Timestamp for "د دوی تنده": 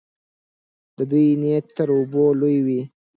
0.97-1.57